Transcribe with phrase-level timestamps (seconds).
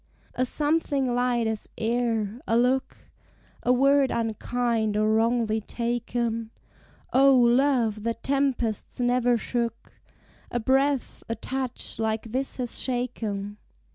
[0.33, 2.97] A something light as air, a look,
[3.61, 6.49] A word unkind or wrongly taken,
[7.13, 9.93] O, love that tempests never shook,
[10.49, 13.57] A breath, a touch like this has shaken!